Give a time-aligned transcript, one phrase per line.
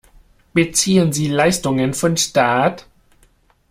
[0.53, 2.87] Beziehen sie Leistungen von Staat?